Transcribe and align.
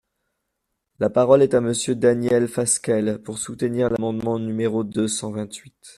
La 0.97 1.11
parole 1.11 1.43
est 1.43 1.53
à 1.53 1.61
Monsieur 1.61 1.93
Daniel 1.93 2.47
Fasquelle, 2.47 3.21
pour 3.21 3.37
soutenir 3.37 3.87
l’amendement 3.91 4.39
numéro 4.39 4.83
deux 4.83 5.07
cent 5.07 5.31
vingt-huit. 5.31 5.75